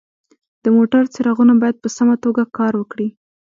د 0.63 0.65
موټر 0.75 1.03
څراغونه 1.13 1.53
باید 1.61 1.75
په 1.83 1.87
سمه 1.97 2.15
توګه 2.23 2.43
کار 2.57 2.73
وکړي. 2.77 3.07